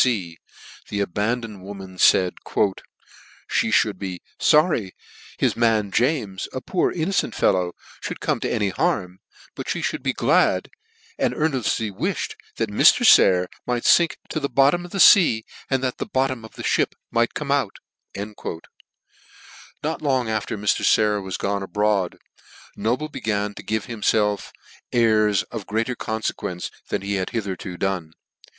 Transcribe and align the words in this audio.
fea, 0.01 0.39
the 0.89 0.99
abandoned 0.99 1.61
woman 1.63 1.95
faid" 1.95 2.33
She 3.55 3.67
fhould 3.67 3.99
be" 3.99 4.19
forry 4.51 4.93
his 5.37 5.55
man 5.55 5.91
James, 5.91 6.47
a 6.51 6.59
poor 6.59 6.91
innocent 6.91 7.35
fellow," 7.35 7.73
fhould 8.03 8.19
come 8.19 8.39
to 8.39 8.51
any 8.51 8.69
harm, 8.69 9.19
but 9.53 9.67
fhe 9.67 9.93
mould 9.93 10.01
be" 10.01 10.13
glad, 10.23 10.71
and 11.19 11.35
earneftly 11.35 11.91
wifhed 11.91 12.33
that 12.55 12.71
Mr. 12.71 13.05
Sayer 13.05 13.47
might" 13.67 13.85
fink 13.85 14.17
to 14.29 14.39
the 14.39 14.49
bottom 14.49 14.85
of 14.85 14.91
the 14.91 14.99
fea, 14.99 15.45
and 15.69 15.83
that 15.83 15.99
the 15.99 16.07
bot 16.07 16.29
*' 16.29 16.29
torn 16.29 16.45
of 16.45 16.53
the 16.55 16.63
(hip 16.63 16.95
might 17.11 17.35
come 17.35 17.51
out." 17.51 17.75
Not 18.17 20.01
long 20.01 20.29
after 20.29 20.57
Mr. 20.57 20.83
Sayer 20.83 21.21
was 21.21 21.37
gone 21.37 21.61
abroad, 21.61 22.17
No 22.75 22.97
ble 22.97 23.07
began 23.07 23.53
to 23.53 23.61
give 23.61 23.85
himlelf 23.85 24.49
airs 24.91 25.43
of 25.51 25.67
greater 25.67 25.95
confe 25.95 26.33
quence 26.33 26.71
than 26.89 27.03
he 27.03 27.17
had 27.17 27.29
hitherto 27.29 27.77
done. 27.77 28.13